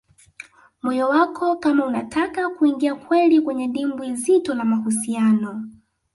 moyo 0.81 1.09
wako 1.09 1.55
kama 1.55 1.85
unataka 1.85 2.49
kuingia 2.49 2.95
kweli 2.95 3.41
kwenye 3.41 3.67
dimbwi 3.67 4.15
zito 4.15 4.53
la 4.55 4.65
mahusiano 4.65 5.67